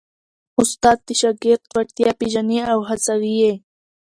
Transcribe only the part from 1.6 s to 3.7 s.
وړتیا پېژني او هڅوي یې.